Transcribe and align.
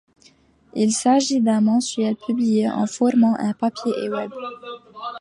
Il 0.73 0.93
s'agit 0.93 1.41
d'un 1.41 1.61
mensuel 1.61 2.15
publié 2.15 2.67
en 2.67 2.87
format 2.87 3.37
papier 3.53 3.93
et 4.03 4.09
Web. 4.09 4.31